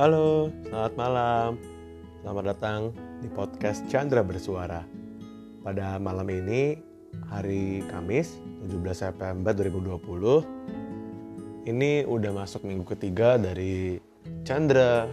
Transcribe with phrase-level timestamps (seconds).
[0.00, 1.60] Halo, selamat malam.
[2.24, 2.88] Selamat datang
[3.20, 4.80] di podcast Chandra Bersuara.
[5.60, 6.80] Pada malam ini,
[7.28, 14.00] hari Kamis, 17 September 2020, ini udah masuk minggu ketiga dari
[14.40, 15.04] Chandra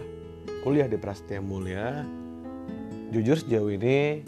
[0.64, 2.08] kuliah di Prasetya Mulia.
[3.12, 4.24] Jujur sejauh ini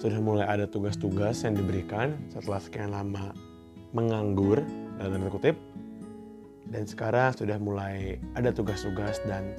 [0.00, 3.36] sudah mulai ada tugas-tugas yang diberikan setelah sekian lama
[3.92, 4.64] menganggur
[4.96, 5.60] dalam kutip
[6.72, 9.52] dan sekarang sudah mulai ada tugas-tugas dan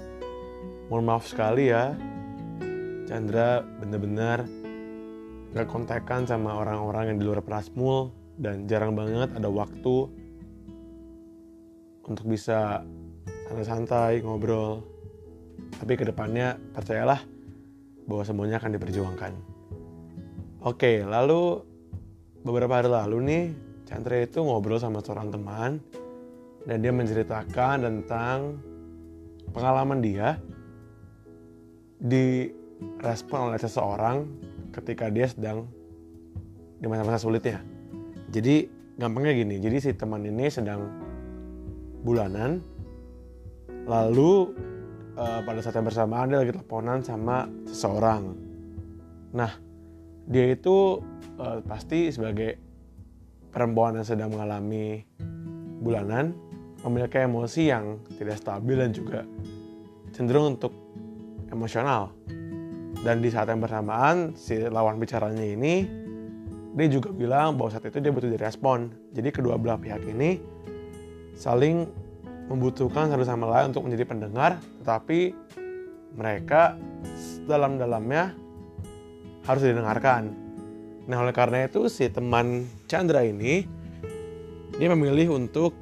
[0.90, 1.94] mohon maaf sekali ya
[3.06, 4.50] Chandra bener-bener
[5.54, 8.10] gak kontekan sama orang-orang yang di luar Prasmul
[8.42, 10.10] dan jarang banget ada waktu
[12.04, 12.82] untuk bisa
[13.48, 14.82] santai-santai ngobrol.
[15.78, 17.22] Tapi ke depannya percayalah
[18.10, 19.34] bahwa semuanya akan diperjuangkan.
[20.64, 21.62] Oke lalu
[22.42, 23.44] beberapa hari lalu nih
[23.86, 25.78] Chandra itu ngobrol sama seorang teman
[26.64, 28.60] dan dia menceritakan tentang
[29.52, 30.40] pengalaman dia
[32.04, 34.28] direspon oleh seseorang
[34.72, 35.68] ketika dia sedang
[36.80, 37.64] di masa-masa sulitnya.
[38.34, 38.68] Jadi
[39.00, 40.90] gampangnya gini, jadi si teman ini sedang
[42.04, 42.60] bulanan,
[43.88, 44.52] lalu
[45.16, 48.36] uh, pada saat yang bersamaan dia lagi teleponan sama seseorang.
[49.32, 49.52] Nah,
[50.28, 51.00] dia itu
[51.40, 52.58] uh, pasti sebagai
[53.54, 55.06] perempuan yang sedang mengalami
[55.84, 56.34] bulanan
[56.84, 59.24] memiliki emosi yang tidak stabil dan juga
[60.14, 60.72] cenderung untuk
[61.50, 62.12] emosional.
[63.04, 65.84] Dan di saat yang bersamaan, si lawan bicaranya ini,
[66.74, 68.90] dia juga bilang bahwa saat itu dia butuh direspon.
[69.12, 70.40] Jadi kedua belah pihak ini
[71.34, 71.90] saling
[72.48, 74.52] membutuhkan satu sama lain untuk menjadi pendengar,
[74.84, 75.34] tetapi
[76.14, 76.78] mereka
[77.50, 78.38] dalam-dalamnya
[79.44, 80.32] harus didengarkan.
[81.10, 83.68] Nah oleh karena itu si teman Chandra ini,
[84.78, 85.76] dia memilih untuk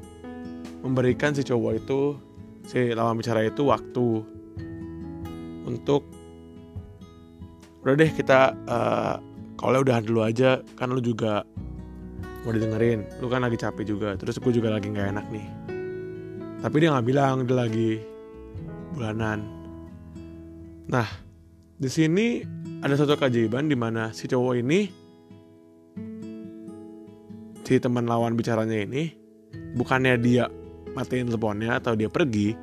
[0.81, 2.17] memberikan si cowok itu
[2.65, 4.25] si lawan bicara itu waktu
[5.65, 6.05] untuk
[7.81, 9.17] udah deh kita uh,
[9.57, 11.45] kalau udah dulu aja kan lu juga
[12.41, 13.05] mau didengerin.
[13.21, 15.47] Lu kan lagi capek juga terus gue juga lagi nggak enak nih.
[16.61, 17.91] Tapi dia nggak bilang dia lagi
[18.93, 19.39] bulanan.
[20.89, 21.07] Nah
[21.81, 22.41] di sini
[22.81, 24.79] ada satu keajaiban di mana si cowok ini
[27.65, 29.15] si teman lawan bicaranya ini
[29.79, 30.45] bukannya dia
[30.97, 32.55] matiin teleponnya atau dia pergi.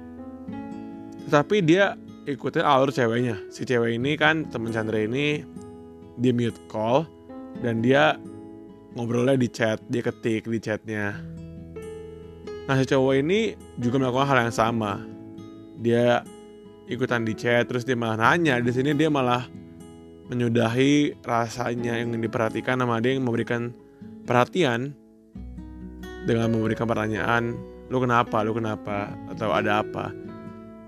[1.29, 1.97] Tetapi dia
[2.29, 3.41] ikutin alur ceweknya.
[3.49, 5.45] Si cewek ini kan temen Chandra ini
[6.21, 7.09] dia mute call
[7.65, 8.19] dan dia
[8.97, 11.17] ngobrolnya di chat dia ketik di chatnya.
[12.69, 15.01] Nah si cowok ini juga melakukan hal yang sama.
[15.81, 16.21] Dia
[16.89, 18.61] ikutan di chat terus dia malah nanya.
[18.61, 19.49] Di sini dia malah
[20.29, 23.73] menyudahi rasanya yang diperhatikan sama dia yang memberikan
[24.29, 24.93] perhatian
[26.29, 27.57] dengan memberikan pertanyaan
[27.89, 28.45] lu kenapa?
[28.45, 29.13] Lu kenapa?
[29.33, 30.13] Atau ada apa?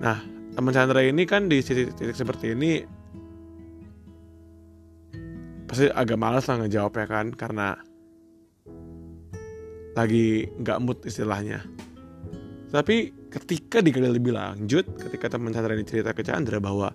[0.01, 0.21] Nah
[0.53, 2.85] teman Chandra ini kan di titik-titik seperti ini
[5.71, 7.79] pasti agak malas lah ngejawab ya kan karena
[9.95, 11.65] lagi nggak mood istilahnya.
[12.71, 16.91] Tapi ketika digali lebih lanjut ketika teman Chandra ini cerita ke Chandra bahwa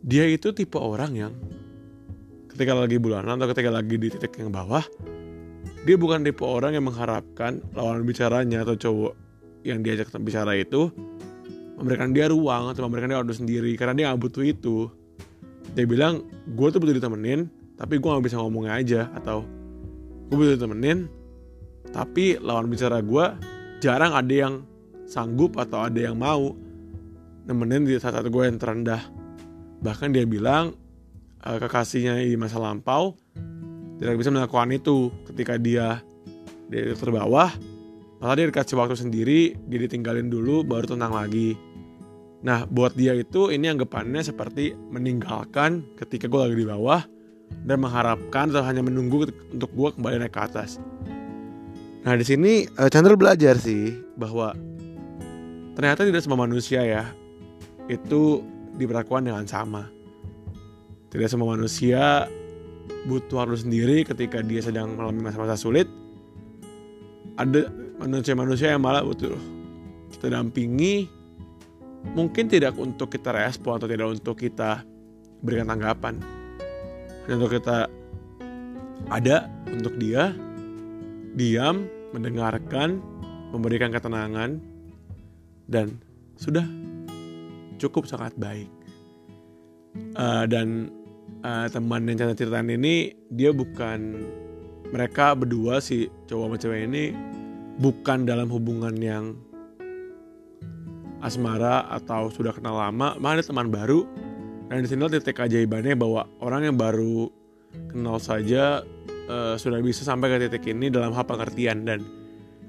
[0.00, 1.32] dia itu tipe orang yang
[2.52, 4.84] ketika lagi bulanan atau ketika lagi di titik yang bawah
[5.84, 9.12] dia bukan tipe orang yang mengharapkan lawan bicaranya atau cowok
[9.64, 10.92] yang diajak bicara itu
[11.80, 14.76] memberikan dia ruang atau memberikan dia waktu sendiri karena dia gak butuh itu.
[15.72, 17.48] Dia bilang gue tuh butuh ditemenin
[17.80, 19.48] tapi gue gak bisa ngomongnya aja atau
[20.28, 21.08] gue butuh ditemenin
[21.90, 23.24] tapi lawan bicara gue
[23.80, 24.54] jarang ada yang
[25.08, 26.52] sanggup atau ada yang mau
[27.48, 29.00] nemenin di saat-saat gue yang terendah.
[29.80, 30.76] Bahkan dia bilang
[31.40, 33.16] uh, kekasihnya di masa lampau
[34.00, 35.12] tidak bisa melakukan itu.
[35.28, 36.00] Ketika dia
[36.72, 37.52] di terbawah
[38.20, 41.56] malah dia dikasih waktu sendiri dia ditinggalin dulu baru tenang lagi.
[42.40, 47.04] Nah buat dia itu ini anggapannya seperti meninggalkan ketika gue lagi di bawah
[47.68, 50.80] dan mengharapkan atau hanya menunggu untuk gue kembali naik ke atas.
[52.00, 54.56] Nah di sini uh, Chandra belajar sih bahwa
[55.76, 57.04] ternyata tidak semua manusia ya
[57.92, 58.40] itu
[58.76, 59.88] diperlakukan dengan sama.
[61.10, 62.30] Tidak semua manusia
[63.08, 65.88] butuh waktu sendiri ketika dia sedang mengalami masa-masa sulit
[67.40, 69.32] ada manusia-manusia yang malah butuh
[70.12, 71.08] kita dampingi.
[72.00, 74.84] Mungkin tidak untuk kita respon atau tidak untuk kita
[75.44, 76.16] berikan tanggapan.
[77.24, 77.88] Hanya untuk kita
[79.08, 80.32] ada untuk dia
[81.36, 83.00] diam mendengarkan
[83.52, 84.60] memberikan ketenangan
[85.68, 85.96] dan
[86.40, 86.64] sudah
[87.76, 88.68] cukup sangat baik.
[90.16, 90.88] Uh, dan
[91.42, 94.26] uh, teman yang cerita ceritaan ini dia bukan
[94.90, 97.04] mereka berdua si cowok sama cewek ini
[97.78, 99.38] bukan dalam hubungan yang
[101.20, 104.08] asmara atau sudah kenal lama malah ada teman baru
[104.70, 107.28] dan di sini titik keajaibannya bahwa orang yang baru
[107.90, 108.82] kenal saja
[109.30, 112.02] uh, sudah bisa sampai ke titik ini dalam hal pengertian dan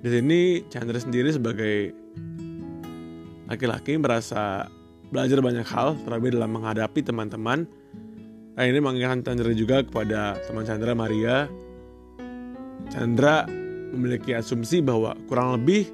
[0.02, 0.40] di sini
[0.74, 1.94] Chandra sendiri sebagai
[3.46, 4.66] laki-laki merasa
[5.12, 7.68] belajar banyak hal terlebih dalam menghadapi teman-teman.
[8.52, 11.48] Ini mengingatkan Chandra juga kepada teman Chandra Maria.
[12.92, 13.48] Chandra
[13.96, 15.88] memiliki asumsi bahwa kurang lebih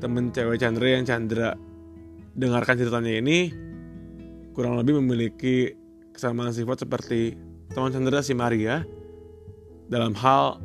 [0.00, 1.52] teman cewek Chandra yang Chandra
[2.32, 3.52] dengarkan ceritanya ini
[4.56, 5.76] kurang lebih memiliki
[6.16, 7.36] kesamaan sifat seperti
[7.76, 8.80] teman Chandra si Maria
[9.92, 10.64] dalam hal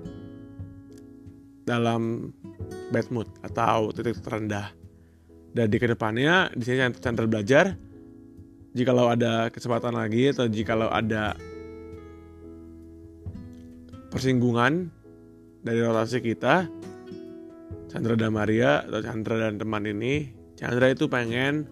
[1.68, 2.31] dalam
[2.95, 4.72] bad mood atau titik terendah.
[5.54, 7.75] Dan di ke depannya di sini Chandra belajar
[8.73, 11.37] jikalau ada kesempatan lagi atau jikalau ada
[14.09, 14.89] persinggungan
[15.61, 16.69] dari rotasi kita
[17.89, 21.69] Chandra dan Maria atau Chandra dan teman ini Chandra itu pengen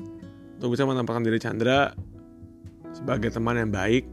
[0.57, 1.93] untuk bisa menempatkan diri Chandra
[2.93, 4.05] sebagai teman yang baik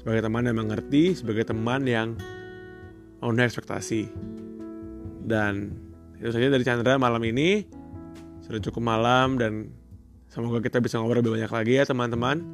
[0.00, 2.16] sebagai teman yang mengerti sebagai teman yang
[3.20, 4.02] memenuhi ekspektasi.
[5.26, 5.74] Dan
[6.18, 7.66] itu saja dari Chandra malam ini.
[8.42, 9.68] Sudah cukup malam dan
[10.28, 12.44] semoga kita bisa ngobrol lebih banyak lagi ya teman-teman.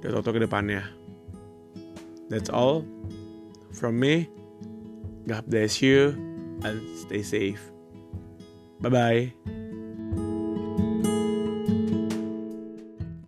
[0.00, 0.82] Di waktu ke depannya.
[2.32, 2.86] That's all
[3.74, 4.30] from me.
[5.28, 6.16] God bless you
[6.64, 7.60] and stay safe.
[8.80, 9.59] Bye bye